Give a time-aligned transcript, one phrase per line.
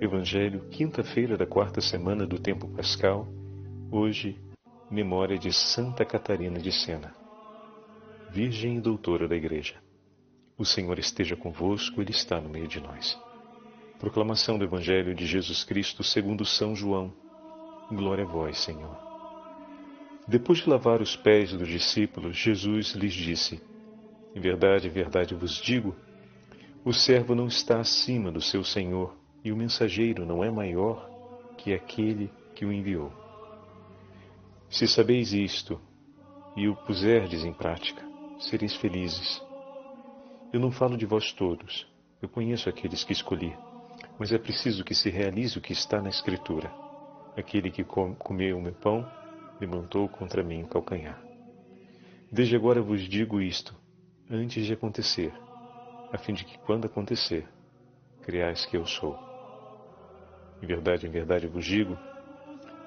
[0.00, 3.26] Evangelho, quinta-feira da quarta semana do tempo pascal.
[3.90, 4.38] Hoje,
[4.88, 7.12] memória de Santa Catarina de Sena,
[8.30, 9.74] Virgem e Doutora da Igreja.
[10.56, 13.20] O Senhor esteja convosco, Ele está no meio de nós.
[13.98, 17.12] Proclamação do Evangelho de Jesus Cristo segundo São João.
[17.90, 18.96] Glória a vós, Senhor.
[20.28, 23.60] Depois de lavar os pés dos discípulos, Jesus lhes disse:
[24.32, 25.96] Em verdade, em verdade vos digo,
[26.84, 29.18] o servo não está acima do seu senhor
[29.48, 31.08] e o mensageiro não é maior
[31.56, 33.10] que aquele que o enviou.
[34.68, 35.80] Se sabeis isto
[36.54, 38.04] e o puserdes em prática,
[38.38, 39.42] sereis felizes.
[40.52, 41.86] Eu não falo de vós todos,
[42.20, 43.56] eu conheço aqueles que escolhi,
[44.18, 46.70] mas é preciso que se realize o que está na Escritura.
[47.34, 49.10] Aquele que comeu o meu pão
[49.58, 51.22] levantou contra mim o calcanhar.
[52.30, 53.74] Desde agora vos digo isto,
[54.30, 55.32] antes de acontecer,
[56.12, 57.48] a fim de que, quando acontecer,
[58.20, 59.27] creais que eu sou.
[60.62, 61.96] Em verdade, em verdade vos digo: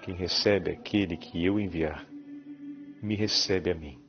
[0.01, 2.05] quem recebe aquele que eu enviar,
[3.01, 3.99] me recebe a mim.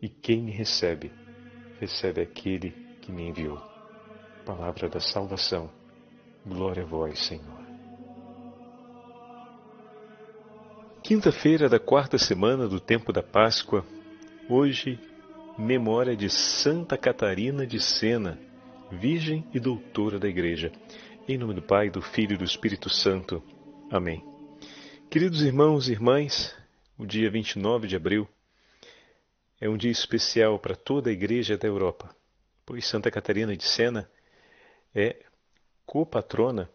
[0.00, 1.10] E quem me recebe,
[1.80, 3.60] recebe aquele que me enviou.
[4.44, 5.70] Palavra da salvação.
[6.44, 7.66] Glória a vós, Senhor.
[11.02, 13.84] Quinta-feira da quarta semana do tempo da Páscoa.
[14.48, 14.98] Hoje,
[15.56, 18.38] memória de Santa Catarina de Sena,
[18.90, 20.70] Virgem e Doutora da Igreja.
[21.28, 23.42] Em nome do Pai, do Filho e do Espírito Santo.
[23.90, 24.24] Amém.
[25.10, 26.54] Queridos irmãos e irmãs,
[26.96, 28.28] o dia 29 de abril
[29.60, 32.14] é um dia especial para toda a Igreja da Europa,
[32.64, 34.08] pois Santa Catarina de Sena
[34.94, 35.16] é
[35.84, 36.70] copatrona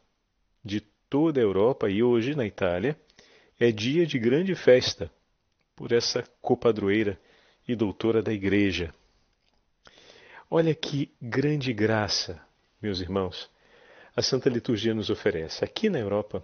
[0.61, 2.99] de toda a Europa e hoje na Itália
[3.57, 5.09] é dia de grande festa
[5.77, 7.17] por essa copadroeira
[7.65, 8.93] e doutora da Igreja.
[10.49, 12.45] Olha que grande graça,
[12.81, 13.49] meus irmãos
[14.21, 15.65] a Santa Liturgia nos oferece.
[15.65, 16.43] Aqui na Europa,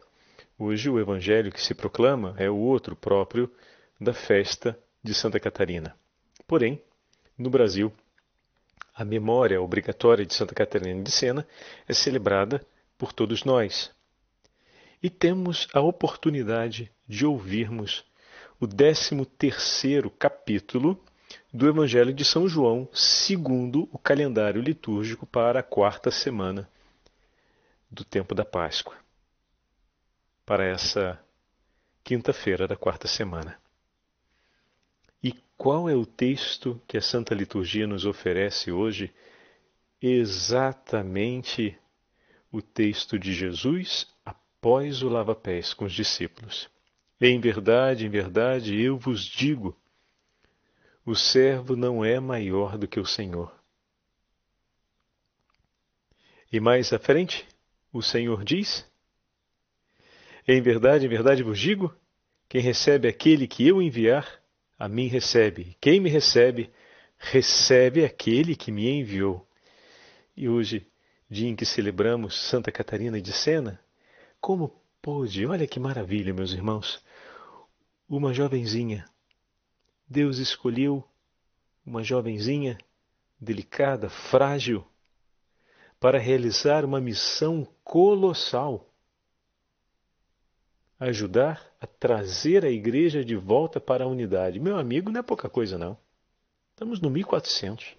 [0.57, 3.51] hoje o Evangelho que se proclama é o outro próprio
[4.01, 5.95] da festa de Santa Catarina.
[6.47, 6.81] Porém,
[7.37, 7.93] no Brasil,
[8.95, 11.47] a memória obrigatória de Santa Catarina de Sena
[11.87, 12.65] é celebrada
[12.97, 13.91] por todos nós.
[15.01, 18.03] E temos a oportunidade de ouvirmos
[18.59, 20.99] o 13 terceiro capítulo
[21.53, 26.67] do Evangelho de São João, segundo o calendário litúrgico para a quarta semana
[27.89, 28.95] do tempo da Páscoa
[30.45, 31.19] para essa
[32.03, 33.59] quinta-feira da quarta semana.
[35.21, 39.13] E qual é o texto que a Santa Liturgia nos oferece hoje?
[40.01, 41.77] Exatamente
[42.51, 46.69] o texto de Jesus após o lava-pés com os discípulos.
[47.19, 49.75] Em verdade, em verdade, eu vos digo:
[51.05, 53.53] o servo não é maior do que o Senhor.
[56.51, 57.45] E mais à frente,
[57.91, 58.85] o Senhor diz?
[60.47, 61.93] Em verdade, em verdade vos digo:
[62.47, 64.41] quem recebe aquele que eu enviar,
[64.79, 65.75] a mim recebe.
[65.81, 66.71] Quem me recebe,
[67.17, 69.47] recebe aquele que me enviou.
[70.35, 70.87] E hoje,
[71.29, 73.79] dia em que celebramos Santa Catarina de Sena,
[74.39, 77.03] como pôde, olha que maravilha, meus irmãos,
[78.07, 79.05] uma jovenzinha.
[80.07, 81.03] Deus escolheu
[81.85, 82.77] uma jovenzinha
[83.39, 84.85] delicada, frágil,
[85.99, 88.87] para realizar uma missão colossal
[90.99, 94.59] ajudar a trazer a igreja de volta para a unidade.
[94.59, 95.97] Meu amigo, não é pouca coisa, não.
[96.71, 97.95] Estamos no 1400.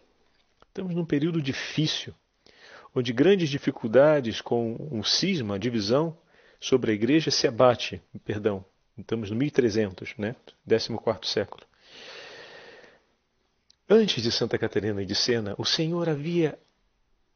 [0.66, 2.14] Estamos num período difícil,
[2.94, 6.16] onde grandes dificuldades com um cisma, a divisão
[6.60, 8.02] sobre a igreja se abate.
[8.24, 8.64] Perdão,
[8.96, 10.34] estamos no 1300, né?
[10.68, 10.88] 14
[11.22, 11.64] século.
[13.88, 16.58] Antes de Santa Catarina de Sena, o Senhor havia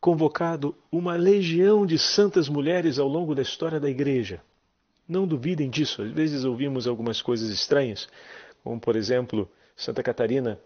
[0.02, 4.42] convocado uma legião de santas mulheres ao longo da história da igreja.
[5.06, 6.02] Não duvidem disso.
[6.02, 8.08] Às vezes ouvimos algumas coisas estranhas,
[8.64, 10.58] como por exemplo, Santa Catarina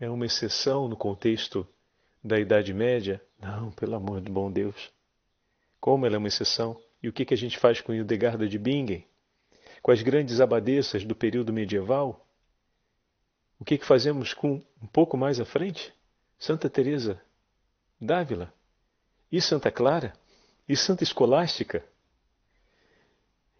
[0.00, 1.64] é uma exceção no contexto
[2.24, 3.22] da Idade Média.
[3.40, 4.90] Não, pelo amor do bom Deus.
[5.80, 6.76] Como ela é uma exceção?
[7.00, 9.06] E o que, a gente faz com Hildegarda de Bingen?
[9.80, 12.26] Com as grandes abadesas do período medieval?
[13.60, 15.94] O que, que fazemos com um pouco mais à frente?
[16.36, 17.22] Santa Teresa
[18.00, 18.52] Dávila,
[19.30, 20.12] e Santa Clara,
[20.68, 21.84] e Santa Escolástica.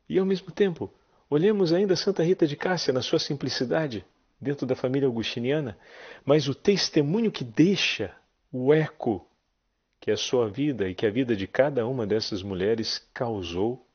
[0.08, 0.92] E ao mesmo tempo,
[1.28, 4.04] olhemos ainda Santa Rita de Cássia na sua simplicidade,
[4.40, 5.78] dentro da família augustiniana,
[6.24, 8.16] mas o testemunho que deixa,
[8.50, 9.26] o eco
[10.00, 13.86] que a sua vida e que a vida de cada uma dessas mulheres causou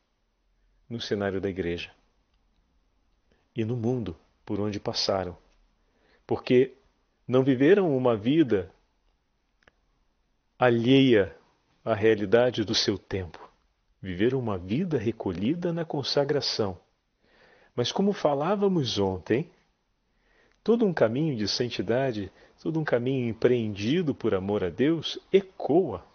[0.87, 1.91] no cenário da igreja
[3.55, 4.15] e no mundo
[4.45, 5.35] por onde passaram.
[6.27, 6.75] Porque
[7.27, 8.71] não viveram uma vida
[10.57, 11.35] alheia
[11.83, 13.43] à realidade do seu tempo.
[14.01, 16.77] viveram uma vida recolhida na consagração.
[17.75, 19.49] Mas como falávamos ontem,
[20.63, 22.31] todo um caminho de santidade,
[22.61, 26.05] todo um caminho empreendido por amor a Deus, ecoa.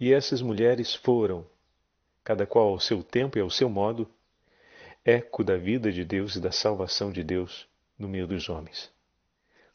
[0.00, 1.46] E essas mulheres foram,
[2.24, 4.08] cada qual ao seu tempo e ao seu modo,
[5.04, 7.68] eco da vida de Deus e da salvação de Deus
[7.98, 8.90] no meio dos homens.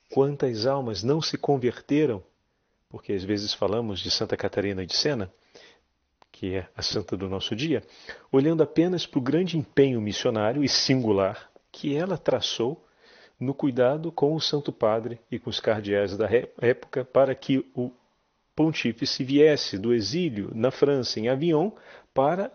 [0.09, 2.23] Quantas almas não se converteram?
[2.89, 5.31] Porque às vezes falamos de Santa Catarina de Sena,
[6.31, 7.84] que é a santa do nosso dia,
[8.31, 12.86] olhando apenas para o grande empenho missionário e singular que ela traçou
[13.39, 16.28] no cuidado com o Santo Padre e com os cardeais da
[16.60, 17.92] época para que o
[18.56, 21.72] pontífice viesse do exílio na França em Avignon
[22.13, 22.51] para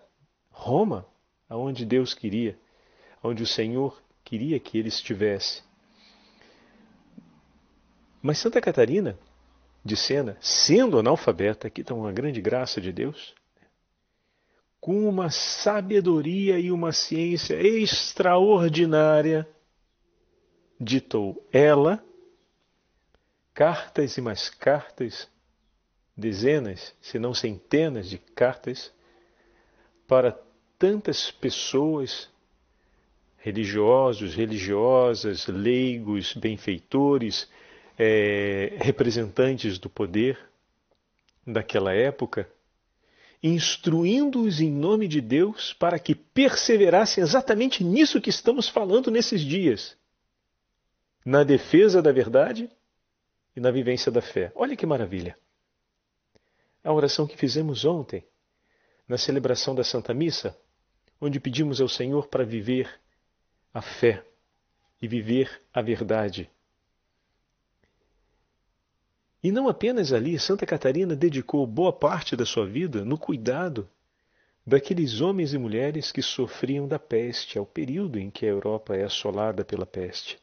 [0.51, 1.07] Roma,
[1.49, 2.59] aonde Deus queria,
[3.23, 5.63] onde o Senhor queria que ele estivesse.
[8.21, 9.19] Mas Santa Catarina
[9.85, 13.35] de Sena, sendo analfabeta, aqui está uma grande graça de Deus,
[14.81, 19.49] com uma sabedoria e uma ciência extraordinária,
[20.81, 22.03] ditou ela
[23.55, 25.29] cartas e mais cartas,
[26.17, 28.93] dezenas, se não centenas de cartas,
[30.07, 30.37] para
[30.79, 32.29] tantas pessoas,
[33.39, 37.49] religiosos, religiosas, leigos, benfeitores,
[37.99, 40.39] é, representantes do poder
[41.47, 42.49] daquela época,
[43.43, 49.97] instruindo-os em nome de Deus para que perseverassem exatamente nisso que estamos falando nesses dias
[51.25, 52.71] na defesa da verdade
[53.55, 54.53] e na vivência da fé.
[54.55, 55.37] Olha que maravilha!
[56.83, 58.25] A oração que fizemos ontem,
[59.07, 60.57] na celebração da Santa Missa,
[61.21, 63.01] onde pedimos ao Senhor para viver
[63.73, 64.25] a fé
[65.01, 66.51] e viver a verdade
[69.43, 73.89] e não apenas ali, Santa Catarina dedicou boa parte da sua vida no cuidado
[74.65, 79.03] daqueles homens e mulheres que sofriam da peste, ao período em que a Europa é
[79.03, 80.39] assolada pela peste.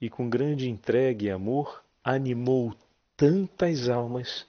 [0.00, 2.74] E com grande entrega e amor, animou
[3.14, 4.46] tantas almas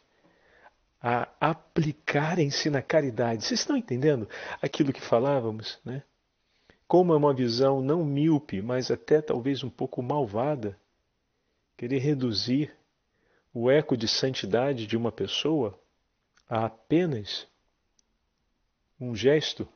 [1.02, 3.44] a aplicarem-se na caridade.
[3.44, 4.28] Vocês estão entendendo
[4.62, 6.02] aquilo que falávamos, né?
[6.88, 10.78] Como é uma visão não míope, mas até talvez um pouco malvada,
[11.76, 12.74] querer reduzir
[13.54, 15.80] o eco de santidade de uma pessoa
[16.50, 17.48] a apenas
[19.00, 19.68] um gesto.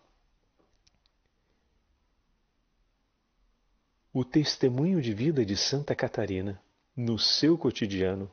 [4.11, 6.59] O testemunho de vida de Santa Catarina,
[6.95, 8.31] no seu cotidiano,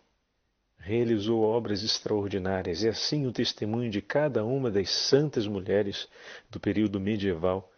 [0.78, 6.08] realizou obras extraordinárias, e assim o testemunho de cada uma das santas mulheres
[6.48, 7.70] do período medieval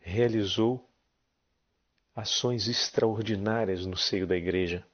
[0.00, 0.88] realizou
[2.14, 4.84] ações extraordinárias no seio da Igreja.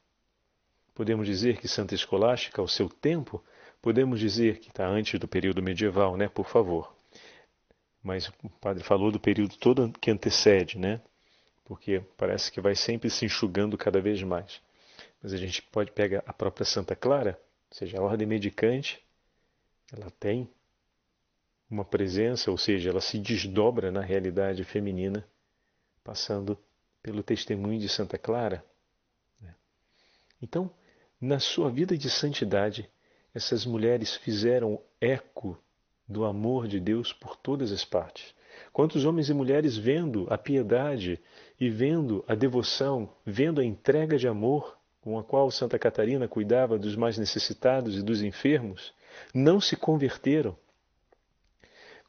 [1.00, 3.42] Podemos dizer que Santa Escolástica, ao seu tempo,
[3.80, 6.28] podemos dizer que está antes do período medieval, né?
[6.28, 6.94] Por favor.
[8.02, 11.00] Mas o padre falou do período todo que antecede, né?
[11.64, 14.60] Porque parece que vai sempre se enxugando cada vez mais.
[15.22, 19.02] Mas a gente pode pegar a própria Santa Clara, ou seja, a ordem medicante,
[19.90, 20.50] ela tem
[21.70, 25.26] uma presença, ou seja, ela se desdobra na realidade feminina,
[26.04, 26.58] passando
[27.02, 28.62] pelo testemunho de Santa Clara.
[29.40, 29.54] Né?
[30.42, 30.70] Então,
[31.20, 32.88] na sua vida de santidade,
[33.34, 35.58] essas mulheres fizeram eco
[36.08, 38.34] do amor de Deus por todas as partes.
[38.72, 41.20] Quantos homens e mulheres vendo a piedade
[41.58, 46.78] e vendo a devoção, vendo a entrega de amor com a qual Santa Catarina cuidava
[46.78, 48.92] dos mais necessitados e dos enfermos,
[49.34, 50.56] não se converteram?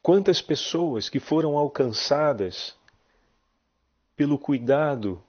[0.02, 2.76] Quantas pessoas que foram alcançadas
[4.16, 5.22] pelo cuidado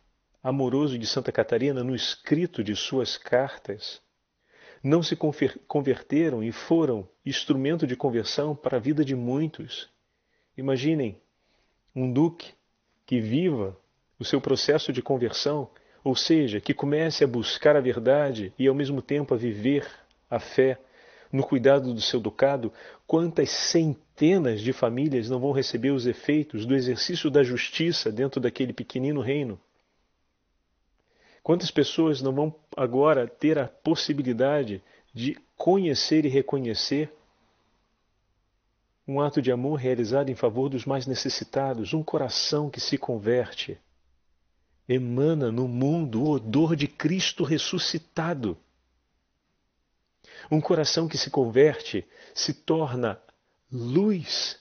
[0.44, 4.02] amoroso de Santa Catarina no escrito de suas cartas,
[4.84, 5.18] não se
[5.66, 9.90] converteram e foram instrumento de conversão para a vida de muitos.
[10.58, 11.18] Imaginem
[11.96, 12.54] um duque
[13.06, 13.78] que viva
[14.20, 15.70] o seu processo de conversão,
[16.04, 19.90] ou seja, que comece a buscar a verdade e ao mesmo tempo a viver
[20.30, 20.78] a fé
[21.32, 22.72] no cuidado do seu ducado,
[23.08, 28.74] quantas centenas de famílias não vão receber os efeitos do exercício da justiça dentro daquele
[28.74, 29.60] pequenino reino?
[31.44, 34.82] Quantas pessoas não vão agora ter a possibilidade
[35.14, 37.14] de conhecer e reconhecer
[39.06, 43.78] um ato de amor realizado em favor dos mais necessitados, um coração que se converte,
[44.88, 48.58] emana no mundo o odor de Cristo ressuscitado.
[50.50, 53.22] Um coração que se converte se torna
[53.70, 54.58] luz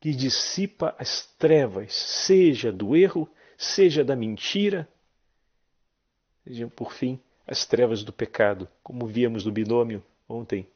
[0.00, 3.28] que dissipa as trevas, seja do erro,
[3.58, 4.88] seja da mentira,
[6.76, 10.66] por fim, as trevas do pecado, como víamos no binômio ontem.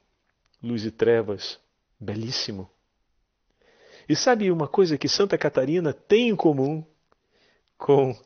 [0.62, 1.58] Luz e trevas,
[1.98, 2.68] belíssimo.
[4.08, 6.84] E sabe uma coisa que Santa Catarina tem em comum
[7.76, 8.18] com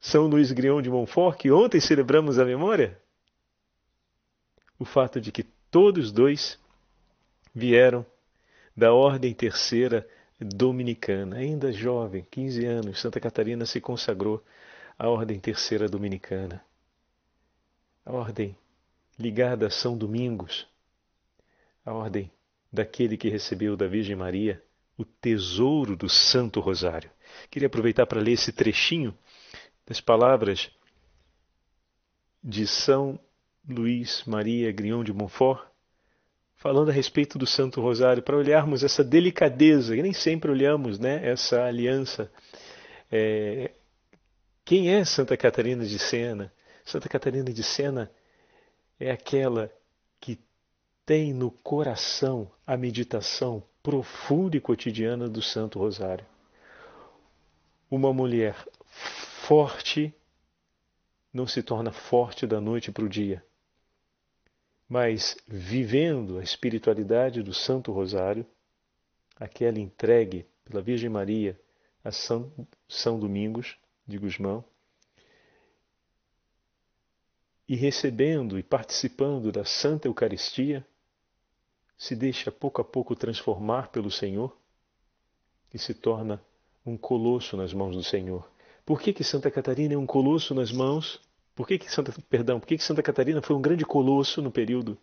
[0.00, 2.98] São Luís Grião de Montfort, que ontem celebramos a memória?
[4.78, 6.58] O fato de que todos dois
[7.54, 8.06] vieram
[8.76, 10.06] da Ordem Terceira
[10.40, 11.36] Dominicana.
[11.36, 14.42] Ainda jovem, 15 anos, Santa Catarina se consagrou
[14.98, 16.64] à Ordem Terceira Dominicana.
[18.04, 18.56] A ordem
[19.18, 20.66] ligada a São Domingos,
[21.84, 22.30] a ordem
[22.72, 24.62] daquele que recebeu da Virgem Maria
[24.96, 27.10] o tesouro do Santo Rosário.
[27.50, 29.16] Queria aproveitar para ler esse trechinho
[29.86, 30.70] das palavras
[32.42, 33.18] de São
[33.68, 35.66] Luís Maria Grignon de Montfort,
[36.56, 41.26] falando a respeito do Santo Rosário, para olharmos essa delicadeza, e nem sempre olhamos né,
[41.26, 42.30] essa aliança.
[43.10, 43.72] É,
[44.64, 46.52] quem é Santa Catarina de Sena?
[46.84, 48.10] Santa Catarina de Sena
[48.98, 49.70] é aquela
[50.20, 50.38] que
[51.04, 56.24] tem no coração a meditação profunda e cotidiana do Santo Rosário.
[57.90, 58.56] Uma mulher
[58.86, 60.14] forte
[61.32, 63.44] não se torna forte da noite para o dia,
[64.88, 68.46] mas vivendo a espiritualidade do Santo Rosário,
[69.36, 71.60] aquela entregue pela Virgem Maria
[72.02, 72.50] a São,
[72.88, 74.64] São Domingos de Gusmão,
[77.68, 80.86] e recebendo e participando da Santa Eucaristia,
[81.96, 84.54] se deixa pouco a pouco transformar pelo Senhor
[85.72, 86.42] e se torna
[86.84, 88.46] um colosso nas mãos do Senhor.
[88.84, 91.20] Por que, que Santa Catarina é um colosso nas mãos?
[91.54, 94.50] Por que, que Santa, perdão, por que, que Santa Catarina foi um grande colosso no
[94.50, 94.98] período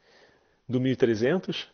[0.69, 1.67] do 1300?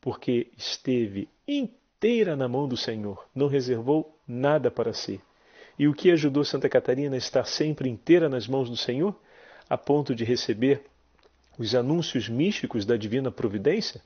[0.00, 5.20] Porque esteve inteira na mão do Senhor, não reservou nada para si.
[5.78, 9.14] E o que ajudou Santa Catarina a estar sempre inteira nas mãos do Senhor?
[9.68, 10.84] a ponto de receber
[11.58, 14.02] os anúncios místicos da divina providência,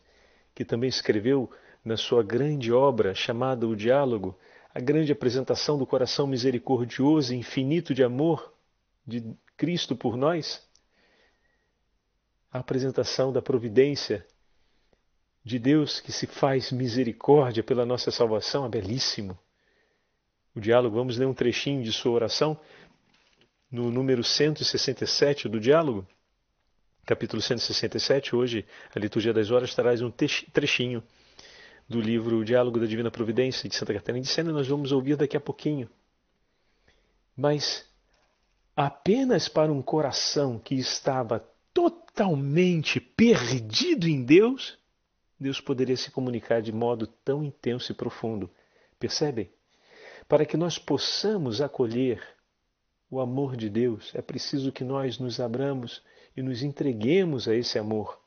[0.54, 1.50] que também escreveu
[1.84, 4.38] na sua grande obra chamada O Diálogo,
[4.74, 8.52] a grande apresentação do coração misericordioso e infinito de amor
[9.06, 9.24] de
[9.56, 10.66] Cristo por nós,
[12.52, 14.26] a apresentação da providência
[15.44, 19.38] de Deus que se faz misericórdia pela nossa salvação, é belíssimo.
[20.54, 22.58] O diálogo, vamos ler um trechinho de sua oração,
[23.70, 26.06] no número 167 do diálogo,
[27.04, 31.02] capítulo 167, hoje a liturgia das horas traz um trechinho
[31.88, 35.36] do livro Diálogo da Divina Providência de Santa Catarina de Sena, nós vamos ouvir daqui
[35.36, 35.88] a pouquinho.
[37.36, 37.86] Mas
[38.76, 44.78] apenas para um coração que estava totalmente perdido em Deus,
[45.38, 48.50] Deus poderia se comunicar de modo tão intenso e profundo.
[48.98, 49.50] Percebem?
[50.28, 52.22] Para que nós possamos acolher
[53.10, 56.02] o amor de Deus, é preciso que nós nos abramos
[56.36, 58.20] e nos entreguemos a esse amor.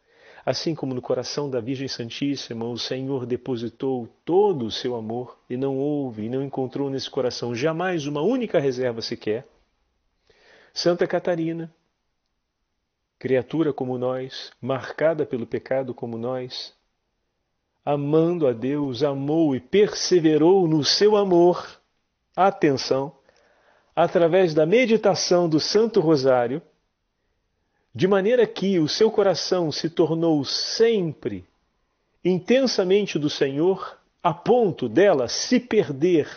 [0.44, 5.56] Assim como no coração da Virgem Santíssima o Senhor depositou todo o seu amor e
[5.56, 9.48] não houve e não encontrou nesse coração jamais uma única reserva sequer.
[10.74, 11.72] Santa Catarina,
[13.20, 16.74] criatura como nós, marcada pelo pecado como nós,
[17.86, 21.81] amando a Deus, amou e perseverou no seu amor.
[22.36, 23.14] Atenção!
[23.96, 26.62] através da meditação do Santo Rosário,
[27.94, 31.46] de maneira que o seu coração se tornou sempre
[32.24, 36.30] intensamente do Senhor, a ponto dela se perder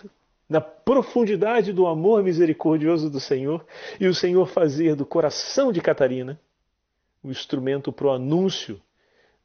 [0.49, 3.65] na profundidade do amor misericordioso do Senhor
[4.01, 6.41] e o Senhor fazer do coração de Catarina
[7.23, 8.81] o instrumento para o anúncio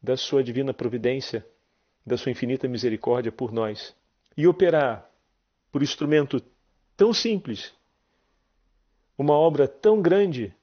[0.02, 1.46] da sua divina providência,
[2.06, 3.96] da sua infinita misericórdia por nós
[4.36, 5.09] e operar
[5.72, 6.42] por instrumento
[6.96, 7.74] tão simples
[9.18, 10.54] uma obra tão grande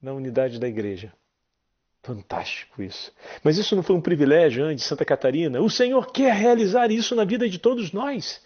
[0.00, 1.12] na unidade da igreja.
[2.02, 3.12] Fantástico isso.
[3.42, 5.60] Mas isso não foi um privilégio antes de Santa Catarina.
[5.60, 8.42] O Senhor quer realizar isso na vida de todos nós.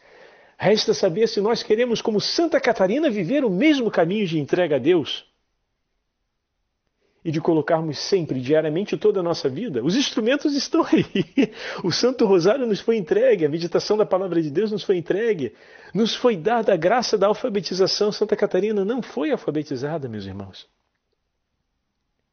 [0.57, 4.79] Resta saber se nós queremos, como Santa Catarina, viver o mesmo caminho de entrega a
[4.79, 5.28] Deus
[7.25, 9.83] e de colocarmos sempre, diariamente, toda a nossa vida.
[9.83, 11.05] Os instrumentos estão aí.
[11.83, 15.55] O Santo Rosário nos foi entregue, a meditação da palavra de Deus nos foi entregue,
[15.93, 18.13] nos foi dada a graça da alfabetização.
[18.13, 20.69] Santa Catarina não foi alfabetizada, meus irmãos.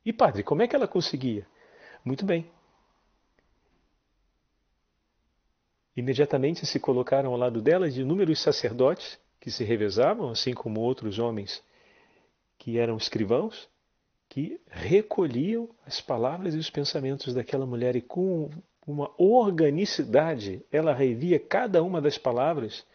[0.06, 1.48] E padre, como é que ela conseguia?
[2.04, 2.50] Muito bem.
[5.96, 11.18] Imediatamente se colocaram ao lado dela de inúmeros sacerdotes que se revezavam, assim como outros
[11.20, 11.64] homens
[12.58, 13.70] que eram escrivãos,
[14.30, 18.50] que recolhiam as palavras e os pensamentos daquela mulher e com
[18.86, 22.86] uma organicidade ela revia cada uma das palavras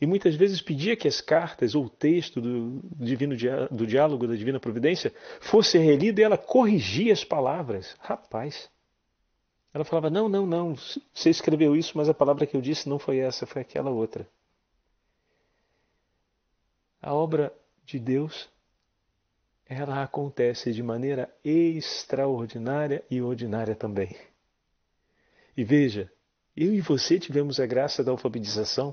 [0.00, 3.36] e muitas vezes pedia que as cartas ou o texto do divino
[3.70, 7.94] do diálogo da divina providência fosse relido e ela corrigia as palavras.
[8.00, 8.70] Rapaz,
[9.74, 10.74] Ela falava: Não, não, não,
[11.12, 14.26] você escreveu isso, mas a palavra que eu disse não foi essa, foi aquela outra.
[17.02, 17.52] A obra
[17.84, 18.48] de Deus,
[19.70, 24.16] ela acontece de maneira extraordinária e ordinária também.
[25.56, 26.10] E veja,
[26.56, 28.92] eu e você tivemos a graça da alfabetização.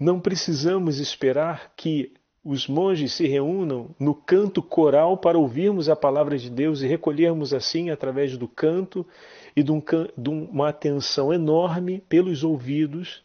[0.00, 6.38] Não precisamos esperar que os monges se reúnam no canto coral para ouvirmos a palavra
[6.38, 9.06] de Deus e recolhermos assim, através do canto
[9.54, 9.82] e de, um,
[10.16, 13.22] de uma atenção enorme pelos ouvidos,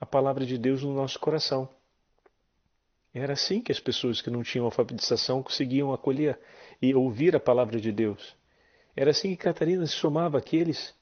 [0.00, 1.68] a palavra de Deus no nosso coração.
[3.12, 6.38] Era assim que as pessoas que não tinham alfabetização conseguiam acolher
[6.80, 8.36] e ouvir a palavra de Deus.
[8.94, 10.94] Era assim que Catarina se somava àqueles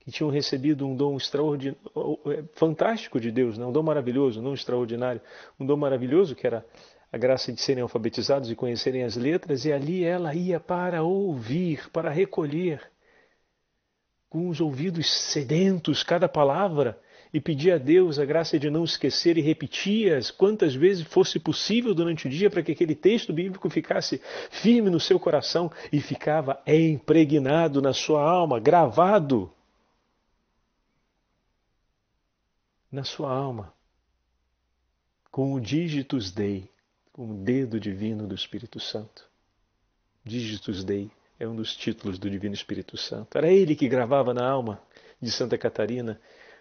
[0.00, 1.78] que tinham recebido um dom extraordinário,
[2.26, 3.66] é, fantástico de Deus, né?
[3.66, 5.20] um dom maravilhoso, não extraordinário,
[5.58, 6.64] um dom maravilhoso que era
[7.12, 11.90] a graça de serem alfabetizados e conhecerem as letras, e ali ela ia para ouvir,
[11.90, 12.80] para recolher,
[14.28, 16.98] com os ouvidos sedentos cada palavra,
[17.32, 21.94] e pedir a Deus a graça de não esquecer e repetir-as quantas vezes fosse possível
[21.94, 24.20] durante o dia para que aquele texto bíblico ficasse
[24.50, 29.52] firme no seu coração e ficava impregnado na sua alma, gravado
[32.90, 33.72] na sua alma,
[35.30, 36.68] com o Digitus Dei,
[37.12, 39.28] com o dedo divino do Espírito Santo.
[40.24, 41.08] Digitus Dei
[41.38, 43.38] é um dos títulos do Divino Espírito Santo.
[43.38, 44.82] Era ele que gravava na alma
[45.22, 46.20] de Santa Catarina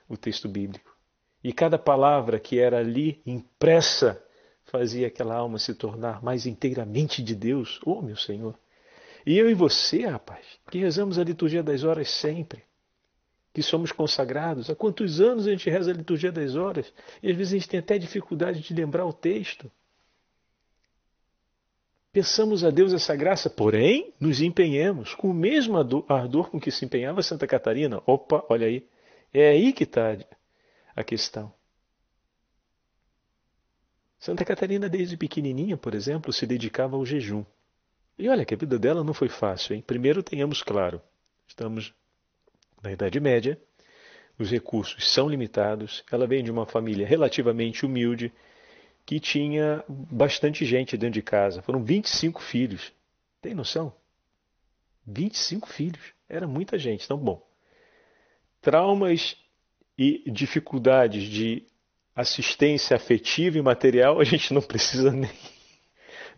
[0.09, 0.97] o texto bíblico.
[1.43, 4.21] E cada palavra que era ali impressa
[4.65, 7.79] fazia aquela alma se tornar mais inteiramente de Deus.
[7.85, 8.57] Oh, meu Senhor!
[9.25, 12.63] E eu e você, rapaz, que rezamos a liturgia das horas sempre,
[13.53, 16.91] que somos consagrados, há quantos anos a gente reza a liturgia das horas?
[17.21, 19.71] E às vezes a gente tem até dificuldade de lembrar o texto.
[22.11, 26.85] Peçamos a Deus essa graça, porém, nos empenhemos com o mesmo ardor com que se
[26.85, 28.01] empenhava Santa Catarina.
[28.05, 28.83] Opa, olha aí.
[29.33, 30.17] É aí que está
[30.95, 31.53] a questão.
[34.19, 37.45] Santa Catarina, desde pequenininha, por exemplo, se dedicava ao jejum.
[38.17, 39.84] E olha que a vida dela não foi fácil, hein?
[39.86, 41.01] Primeiro, tenhamos claro,
[41.47, 41.93] estamos
[42.84, 43.58] na Idade Média,
[44.38, 48.34] os recursos são limitados, ela vem de uma família relativamente humilde,
[49.06, 51.62] que tinha bastante gente dentro de casa.
[51.62, 52.93] Foram 25 filhos.
[53.41, 53.91] Tem noção?
[55.08, 56.13] 25 filhos.
[56.27, 57.06] Era muita gente.
[57.06, 57.48] Então, bom,
[58.62, 59.36] traumas
[59.98, 61.63] e dificuldades de
[62.15, 65.32] assistência afetiva e material, a gente não precisa nem,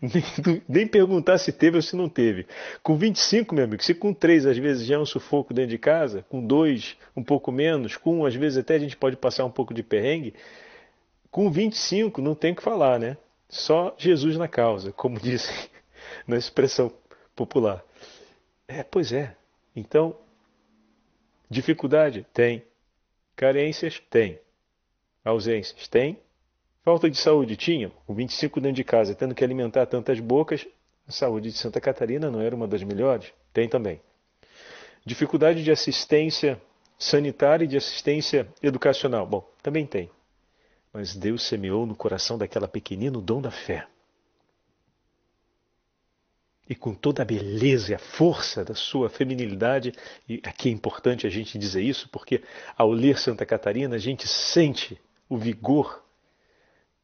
[0.00, 2.46] nem, nem, perguntar se teve ou se não teve.
[2.82, 5.78] Com 25, meu amigo, se com 3 às vezes já é um sufoco dentro de
[5.78, 9.44] casa, com 2 um pouco menos, com 1 às vezes até a gente pode passar
[9.44, 10.34] um pouco de perrengue,
[11.30, 13.16] com 25 não tem o que falar, né?
[13.48, 15.54] Só Jesus na causa, como dizem
[16.26, 16.92] na expressão
[17.34, 17.84] popular.
[18.68, 19.34] É, pois é.
[19.74, 20.16] Então,
[21.52, 22.26] Dificuldade?
[22.32, 22.62] Tem.
[23.36, 24.02] Carências?
[24.08, 24.38] Tem.
[25.22, 25.86] Ausências?
[25.86, 26.18] Tem.
[26.82, 27.56] Falta de saúde?
[27.56, 27.90] Tinha.
[28.06, 30.66] Com 25 dentro de casa, tendo que alimentar tantas bocas,
[31.06, 33.34] a saúde de Santa Catarina não era uma das melhores?
[33.52, 34.00] Tem também.
[35.04, 36.58] Dificuldade de assistência
[36.98, 39.26] sanitária e de assistência educacional?
[39.26, 40.08] Bom, também tem.
[40.90, 43.86] Mas Deus semeou no coração daquela pequenina o dom da fé
[46.72, 49.92] e com toda a beleza e a força da sua feminilidade,
[50.26, 52.42] e aqui é importante a gente dizer isso, porque
[52.74, 56.02] ao ler Santa Catarina a gente sente o vigor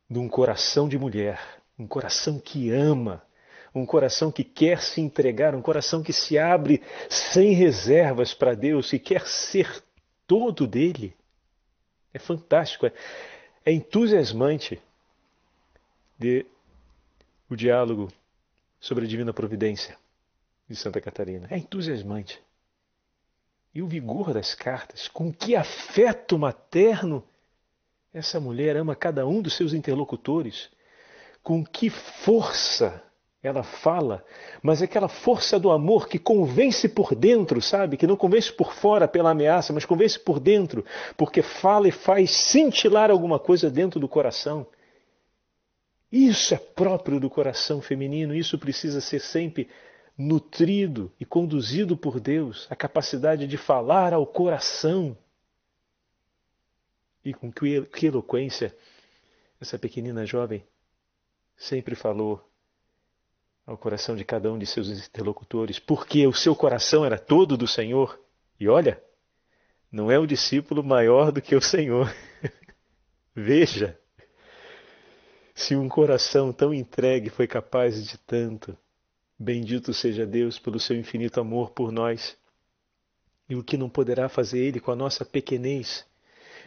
[0.09, 1.39] de um coração de mulher,
[1.79, 3.23] um coração que ama,
[3.75, 8.91] um coração que quer se entregar, um coração que se abre sem reservas para Deus
[8.95, 9.85] e quer ser
[10.27, 11.15] todo dele.
[12.15, 12.93] É fantástico, é,
[13.67, 14.81] é entusiasmante
[16.19, 16.47] de
[17.51, 18.09] o diálogo
[18.81, 19.97] sobre a divina providência
[20.69, 21.47] de Santa Catarina.
[21.51, 22.41] É entusiasmante.
[23.75, 27.23] E o vigor das cartas, com que afeto materno
[28.13, 30.71] essa mulher ama cada um dos seus interlocutores,
[31.43, 33.03] com que força
[33.41, 34.25] ela fala,
[34.61, 37.97] mas aquela força do amor que convence por dentro, sabe?
[37.97, 40.85] Que não convence por fora pela ameaça, mas convence por dentro,
[41.17, 44.67] porque fala e faz cintilar alguma coisa dentro do coração.
[46.11, 49.69] Isso é próprio do coração feminino, isso precisa ser sempre
[50.17, 55.17] nutrido e conduzido por Deus, a capacidade de falar ao coração.
[57.25, 58.75] E com que, eloquência
[59.61, 60.65] essa pequenina jovem
[61.57, 62.45] sempre falou
[63.67, 67.69] ao coração de cada um de seus interlocutores, porque o seu coração era todo do
[67.69, 68.19] Senhor.
[68.59, 69.03] E olha,
[69.93, 72.13] não é o discípulo maior do que o Senhor.
[73.35, 73.99] Veja,
[75.59, 78.79] se um coração tão entregue foi capaz de tanto,
[79.37, 82.37] bendito seja Deus pelo seu infinito amor por nós.
[83.49, 86.07] E o que não poderá fazer Ele com a nossa pequenez?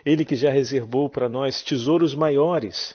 [0.06, 2.94] Ele que já reservou para nós tesouros maiores.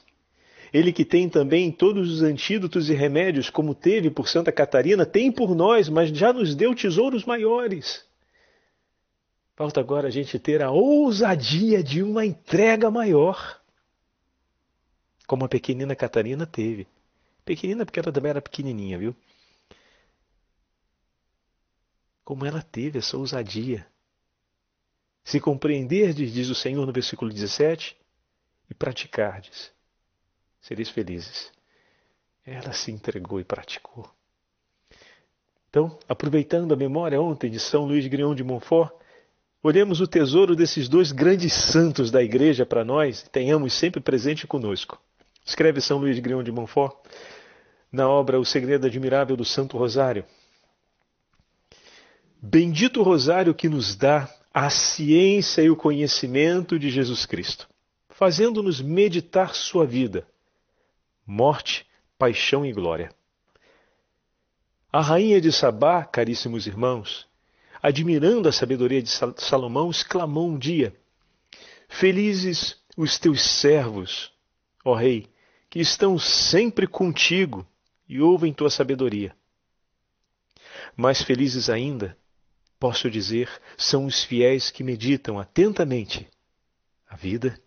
[0.70, 5.32] Ele que tem também todos os antídotos e remédios, como teve por Santa Catarina, tem
[5.32, 8.04] por nós, mas já nos deu tesouros maiores.
[9.54, 13.58] Falta agora a gente ter a ousadia de uma entrega maior,
[15.26, 16.86] como a pequenina Catarina teve.
[17.44, 19.16] Pequenina porque ela também era pequenininha, viu?
[22.24, 23.86] Como ela teve essa ousadia
[25.26, 27.96] se compreenderdes, diz o Senhor no versículo 17,
[28.70, 29.72] e praticardes,
[30.60, 31.50] sereis felizes.
[32.44, 34.08] Ela se entregou e praticou.
[35.68, 38.92] Então, aproveitando a memória ontem de São Luís Grião de Montfort,
[39.60, 44.46] olhemos o tesouro desses dois grandes santos da igreja para nós e tenhamos sempre presente
[44.46, 45.02] conosco.
[45.46, 46.96] Escreve São Luís Grião de Montfort
[47.90, 50.24] na obra O Segredo Admirável do Santo Rosário.
[52.42, 57.68] Bendito Rosário que nos dá a ciência e o conhecimento de Jesus Cristo,
[58.08, 60.26] fazendo-nos meditar sua vida,
[61.24, 61.86] morte,
[62.18, 63.10] paixão e glória.
[64.92, 67.26] A rainha de Sabá, caríssimos irmãos,
[67.82, 70.94] admirando a sabedoria de Salomão, exclamou um dia:
[71.88, 74.32] Felizes os teus servos,
[74.84, 75.28] ó rei,
[75.68, 77.66] que estão sempre contigo
[78.08, 79.36] e ouvem tua sabedoria.
[80.96, 82.16] Mais felizes ainda
[82.78, 86.28] posso dizer, são os fiéis que meditam atentamente
[87.08, 87.60] a vida,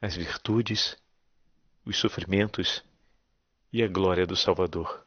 [0.00, 0.96] as virtudes,
[1.84, 2.82] os sofrimentos
[3.72, 5.06] e a glória do Salvador.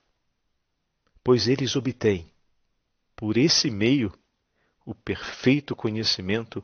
[1.23, 2.31] Pois eles obtêm,
[3.15, 4.11] por esse meio,
[4.85, 6.63] o perfeito conhecimento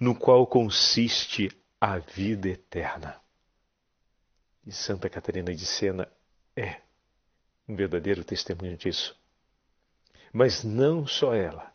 [0.00, 1.50] no qual consiste
[1.80, 3.20] a vida eterna.
[4.66, 6.08] E Santa Catarina de Sena
[6.56, 6.80] é
[7.68, 9.16] um verdadeiro testemunho disso.
[10.32, 11.72] Mas não só ela.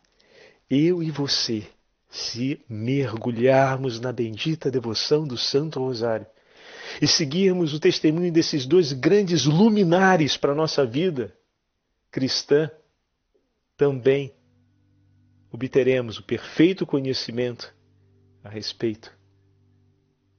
[0.68, 1.66] Eu e você,
[2.10, 6.26] se mergulharmos na bendita devoção do Santo Rosário
[7.00, 11.34] e seguirmos o testemunho desses dois grandes luminares para a nossa vida
[12.10, 12.70] cristã,
[13.76, 14.34] também
[15.50, 17.74] obteremos o perfeito conhecimento
[18.44, 19.12] a respeito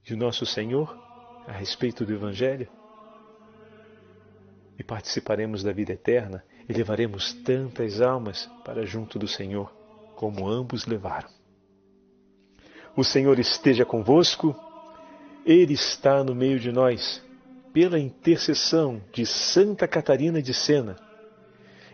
[0.04, 1.03] de nosso Senhor,
[1.48, 2.68] a respeito do Evangelho,
[4.78, 9.72] e participaremos da vida eterna e levaremos tantas almas para junto do Senhor,
[10.16, 11.30] como ambos levaram.
[12.96, 14.56] O Senhor esteja convosco,
[15.46, 17.24] Ele está no meio de nós,
[17.74, 20.96] pela intercessão de Santa Catarina de Sena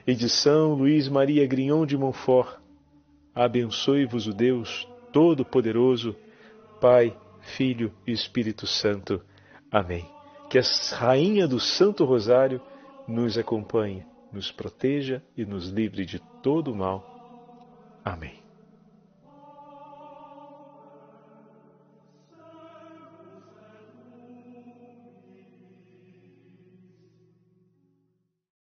[0.06, 2.60] e de São Luís Maria Grignon de Montfort.
[3.34, 6.16] Abençoe-vos o Deus Todo-Poderoso,
[6.82, 7.18] Pai,
[7.56, 9.22] Filho e Espírito Santo.
[9.71, 10.05] Amém.
[10.49, 10.62] Que a
[10.97, 12.62] Rainha do Santo Rosário
[13.08, 17.03] nos acompanhe nos proteja e nos livre de todo o mal.
[18.03, 18.49] Amém.